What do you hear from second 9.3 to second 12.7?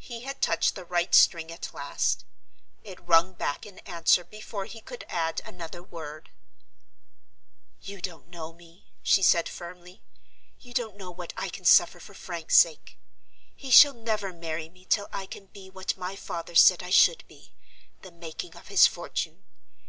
firmly. "You don't know what I can suffer for Frank's